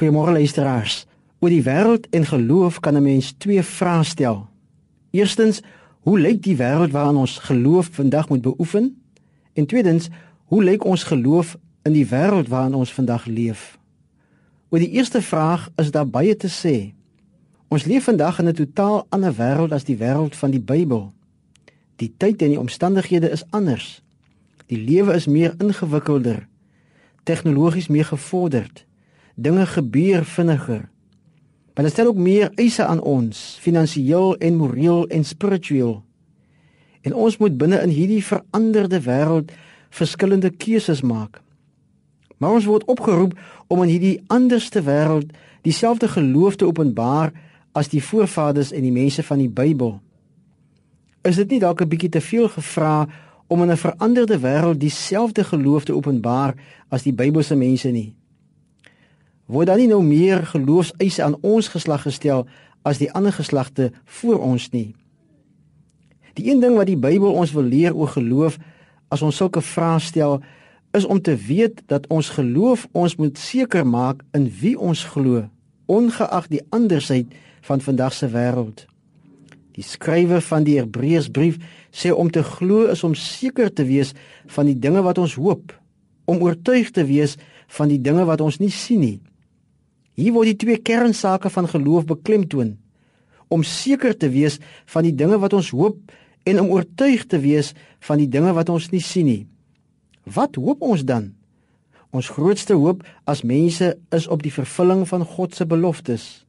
Goeiemôre 0.00 0.32
luisteraars. 0.32 1.04
Oor 1.44 1.52
die 1.52 1.60
wêreld 1.60 2.06
en 2.16 2.24
geloof 2.24 2.80
kan 2.80 2.96
'n 2.96 3.02
mens 3.02 3.34
twee 3.36 3.62
vrae 3.62 4.04
stel. 4.04 4.48
Eerstens, 5.10 5.60
hoe 6.00 6.20
lyk 6.20 6.42
die 6.42 6.56
wêreld 6.56 6.90
waarin 6.90 7.16
ons 7.16 7.38
geloof 7.38 7.88
vandag 7.92 8.28
moet 8.28 8.40
beoefen? 8.40 9.02
En 9.52 9.66
tweedens, 9.66 10.08
hoe 10.44 10.64
lyk 10.64 10.84
ons 10.84 11.02
geloof 11.02 11.56
in 11.82 11.92
die 11.92 12.06
wêreld 12.06 12.48
waarin 12.48 12.74
ons 12.74 12.92
vandag 12.92 13.24
leef? 13.24 13.78
Oor 14.68 14.78
die 14.78 14.90
eerste 14.90 15.22
vraag 15.22 15.68
is 15.76 15.90
daar 15.90 16.08
baie 16.08 16.36
te 16.36 16.48
sê. 16.48 16.94
Ons 17.68 17.84
leef 17.84 18.04
vandag 18.04 18.38
in 18.38 18.48
'n 18.48 18.52
totaal 18.52 19.06
ander 19.08 19.34
wêreld 19.34 19.72
as 19.72 19.84
die 19.84 19.96
wêreld 19.96 20.36
van 20.36 20.50
die 20.50 20.60
Bybel. 20.60 21.12
Die 21.96 22.14
tyd 22.16 22.42
en 22.42 22.48
die 22.48 22.60
omstandighede 22.60 23.30
is 23.30 23.44
anders. 23.50 24.02
Die 24.66 24.78
lewe 24.78 25.12
is 25.12 25.26
meer 25.26 25.54
ingewikkelder, 25.58 26.48
tegnologies 27.22 27.88
meer 27.88 28.04
gevorderd 28.04 28.88
dinge 29.40 29.66
gebeur 29.66 30.24
vinniger. 30.24 30.88
Dit 31.80 31.92
stel 31.92 32.06
ook 32.06 32.18
meer 32.20 32.50
eise 32.60 32.84
aan 32.84 33.00
ons, 33.00 33.56
finansiëel 33.60 34.36
en 34.36 34.56
moreel 34.56 35.06
en 35.08 35.24
spiritueel. 35.24 36.02
En 37.00 37.14
ons 37.14 37.36
moet 37.40 37.56
binne 37.56 37.78
in 37.80 37.88
hierdie 37.88 38.24
veranderde 38.24 39.00
wêreld 39.00 39.54
verskillende 39.88 40.50
keuses 40.50 41.00
maak. 41.00 41.40
Maar 42.36 42.58
ons 42.58 42.68
word 42.68 42.84
opgeroep 42.84 43.32
om 43.72 43.80
in 43.82 43.94
hierdie 43.94 44.20
anderste 44.28 44.84
wêreld 44.84 45.32
dieselfde 45.64 46.08
geloof 46.08 46.60
te 46.60 46.68
openbaar 46.68 47.32
as 47.72 47.88
die 47.88 48.04
voorvaders 48.04 48.74
en 48.76 48.84
die 48.84 48.92
mense 48.92 49.24
van 49.24 49.40
die 49.40 49.48
Bybel. 49.48 49.96
Is 51.24 51.40
dit 51.40 51.50
nie 51.50 51.60
dalk 51.60 51.80
'n 51.80 51.88
bietjie 51.88 52.08
te 52.08 52.20
veel 52.20 52.48
gevra 52.48 53.08
om 53.48 53.62
in 53.62 53.70
'n 53.70 53.76
veranderde 53.76 54.38
wêreld 54.38 54.80
dieselfde 54.80 55.44
geloof 55.44 55.84
te 55.84 55.94
openbaar 55.94 56.54
as 56.88 57.02
die 57.02 57.12
Bybelse 57.12 57.56
mense 57.56 57.88
nie? 57.88 58.19
Word 59.50 59.70
dan 59.70 59.80
nie 59.82 59.90
nou 59.90 60.00
meer 60.04 60.46
geloofseise 60.46 61.24
aan 61.26 61.36
ons 61.42 61.68
geslag 61.72 62.06
gestel 62.06 62.46
as 62.86 63.00
die 63.02 63.10
ander 63.12 63.34
geslagte 63.34 63.90
voor 64.20 64.40
ons 64.40 64.70
nie. 64.72 64.94
Die 66.38 66.48
een 66.50 66.62
ding 66.62 66.76
wat 66.78 66.88
die 66.88 66.98
Bybel 66.98 67.34
ons 67.34 67.52
wil 67.52 67.66
leer 67.66 67.96
oor 67.96 68.12
geloof 68.14 68.58
as 69.10 69.22
ons 69.26 69.36
sulke 69.36 69.62
vrae 69.64 69.98
stel, 70.00 70.38
is 70.94 71.06
om 71.06 71.20
te 71.22 71.34
weet 71.36 71.82
dat 71.90 72.06
ons 72.10 72.32
geloof 72.34 72.86
ons 72.92 73.16
moet 73.18 73.38
seker 73.38 73.86
maak 73.86 74.22
in 74.34 74.46
wie 74.60 74.76
ons 74.78 75.02
glo, 75.12 75.44
ongeag 75.90 76.48
die 76.50 76.62
andersheid 76.74 77.34
van 77.66 77.82
vandag 77.82 78.14
se 78.14 78.30
wêreld. 78.30 78.86
Die 79.78 79.86
skrywer 79.86 80.42
van 80.42 80.66
die 80.66 80.78
Hebreërsbrief 80.80 81.60
sê 81.94 82.10
om 82.10 82.30
te 82.30 82.42
glo 82.46 82.88
is 82.90 83.04
om 83.06 83.14
seker 83.14 83.70
te 83.74 83.86
wees 83.86 84.14
van 84.50 84.70
die 84.70 84.78
dinge 84.78 85.02
wat 85.06 85.18
ons 85.18 85.36
hoop, 85.38 85.74
om 86.26 86.42
oortuig 86.42 86.90
te 86.94 87.06
wees 87.06 87.36
van 87.78 87.90
die 87.90 88.00
dinge 88.02 88.26
wat 88.26 88.42
ons 88.42 88.58
nie 88.62 88.72
sien 88.74 89.02
nie. 89.02 89.18
Hier 90.20 90.34
word 90.36 90.50
die 90.52 90.60
twee 90.60 90.80
kernsake 90.84 91.48
van 91.52 91.68
geloof 91.70 92.04
beklemtoon 92.08 92.76
om 93.50 93.64
seker 93.66 94.12
te 94.14 94.28
wees 94.30 94.60
van 94.92 95.06
die 95.06 95.14
dinge 95.16 95.40
wat 95.42 95.54
ons 95.56 95.72
hoop 95.74 96.12
en 96.46 96.60
om 96.60 96.68
oortuig 96.70 97.24
te 97.26 97.40
wees 97.42 97.72
van 98.06 98.20
die 98.20 98.28
dinge 98.30 98.52
wat 98.54 98.68
ons 98.70 98.90
nie 98.92 99.02
sien 99.02 99.26
nie. 99.26 99.42
Wat 100.22 100.58
hoop 100.60 100.84
ons 100.86 101.02
dan? 101.08 101.32
Ons 102.14 102.30
grootste 102.36 102.76
hoop 102.78 103.02
as 103.30 103.42
mense 103.46 103.88
is 104.14 104.28
op 104.30 104.44
die 104.44 104.54
vervulling 104.54 105.02
van 105.08 105.24
God 105.26 105.56
se 105.56 105.66
beloftes. 105.66 106.44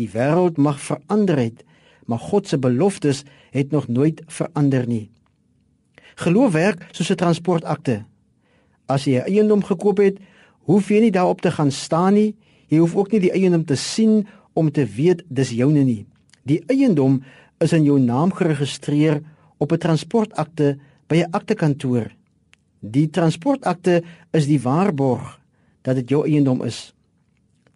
Die 0.00 0.08
wêreld 0.10 0.58
mag 0.58 0.80
verander 0.82 1.38
het, 1.38 1.62
maar 2.10 2.18
God 2.18 2.48
se 2.50 2.58
beloftes 2.58 3.22
het 3.54 3.70
nog 3.70 3.86
nooit 3.88 4.24
verander 4.26 4.88
nie. 4.90 5.10
Geloof 6.24 6.52
werk 6.52 6.88
soos 6.92 7.10
'n 7.10 7.20
transportakte. 7.20 8.04
As 8.88 9.04
jy 9.04 9.18
'n 9.18 9.28
eiendom 9.28 9.62
gekoop 9.62 9.98
het, 9.98 10.18
hoef 10.66 10.88
jy 10.88 11.00
nie 11.00 11.14
daarop 11.14 11.40
te 11.40 11.50
gaan 11.50 11.70
staan 11.70 12.14
nie 12.14 12.34
Jy 12.74 12.80
hoef 12.82 12.96
ook 12.98 13.12
nie 13.14 13.22
die 13.22 13.34
eiendom 13.34 13.62
te 13.64 13.76
sien 13.78 14.24
om 14.58 14.70
te 14.74 14.82
weet 14.96 15.22
dis 15.30 15.52
joune 15.54 15.84
nie. 15.86 16.02
Die 16.42 16.58
eiendom 16.66 17.20
is 17.62 17.72
in 17.72 17.86
jou 17.86 18.00
naam 18.02 18.32
geregistreer 18.34 19.22
op 19.62 19.72
'n 19.72 19.78
transportakte 19.78 20.78
by 21.06 21.22
'n 21.22 21.30
aktekantoor. 21.30 22.10
Die 22.80 23.10
transportakte 23.10 24.02
is 24.32 24.46
die 24.46 24.60
waarborg 24.60 25.40
dat 25.82 25.94
dit 25.96 26.08
jou 26.08 26.26
eiendom 26.26 26.62
is. 26.62 26.94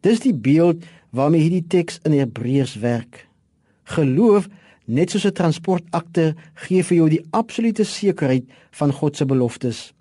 Dis 0.01 0.21
die 0.21 0.35
beeld 0.35 0.85
waarmee 1.11 1.41
hierdie 1.41 1.67
teks 1.69 2.01
in 2.03 2.13
Hebreërs 2.13 2.75
werk. 2.75 3.29
Geloof, 3.85 4.49
net 4.85 5.11
soos 5.11 5.25
'n 5.25 5.33
transportakte, 5.33 6.35
gee 6.55 6.83
vir 6.83 6.97
jou 6.97 7.09
die 7.09 7.27
absolute 7.31 7.85
sekerheid 7.85 8.45
van 8.71 8.93
God 8.93 9.17
se 9.17 9.25
beloftes. 9.25 9.93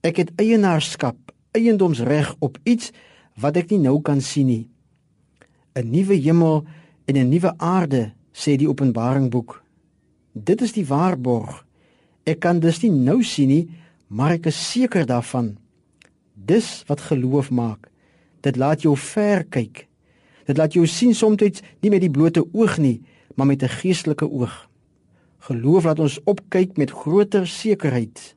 Ek 0.00 0.16
het 0.16 0.32
eienaarskap, 0.36 1.16
eiendomsreg 1.52 2.34
op 2.38 2.58
iets 2.62 2.90
wat 3.40 3.56
ek 3.56 3.70
nie 3.70 3.78
nou 3.78 4.00
kan 4.00 4.20
sien 4.20 4.46
nie. 4.46 4.68
'n 5.74 5.90
Nuwe 5.90 6.14
hemel 6.14 6.64
en 7.06 7.16
'n 7.16 7.28
nuwe 7.28 7.54
aarde, 7.58 8.12
sê 8.32 8.56
die 8.56 8.68
Openbaring 8.68 9.30
boek. 9.30 9.62
Dit 10.32 10.60
is 10.60 10.72
die 10.72 10.86
waarborg. 10.86 11.64
Ek 12.24 12.40
kan 12.40 12.60
dus 12.60 12.82
nie 12.82 12.90
nou 12.90 13.22
sien 13.22 13.48
nie, 13.48 13.68
maar 14.08 14.32
ek 14.32 14.46
is 14.46 14.70
seker 14.70 15.06
daarvan. 15.06 15.56
Dis 16.34 16.84
wat 16.86 17.00
geloof 17.00 17.50
maak. 17.50 17.90
Dit 18.40 18.56
laat 18.56 18.82
jou 18.82 18.96
ver 18.96 19.44
kyk. 19.44 19.88
Dit 20.46 20.56
laat 20.56 20.72
jou 20.72 20.86
sien 20.86 21.14
soms 21.14 21.62
nie 21.80 21.90
met 21.90 22.00
die 22.00 22.10
blote 22.10 22.44
oog 22.52 22.78
nie, 22.78 23.02
maar 23.36 23.46
met 23.46 23.62
'n 23.62 23.68
geestelike 23.68 24.30
oog. 24.30 24.68
Geloof 25.38 25.84
laat 25.84 25.98
ons 25.98 26.20
opkyk 26.24 26.76
met 26.76 26.90
groter 26.90 27.46
sekerheid. 27.46 28.36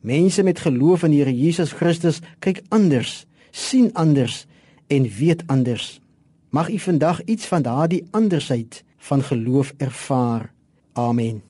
Mense 0.00 0.42
met 0.42 0.58
geloof 0.58 1.02
in 1.02 1.10
die 1.10 1.18
Here 1.18 1.36
Jesus 1.36 1.72
Christus 1.72 2.20
kyk 2.38 2.62
anders 2.68 3.26
sien 3.50 3.94
anders 3.94 4.46
en 4.86 5.02
weet 5.02 5.42
anders. 5.46 6.00
Mag 6.48 6.70
u 6.70 6.78
vandag 6.78 7.24
iets 7.24 7.46
van 7.46 7.62
daardie 7.62 8.06
andersheid 8.10 8.84
van 8.96 9.22
geloof 9.22 9.74
ervaar. 9.76 10.52
Amen. 10.92 11.42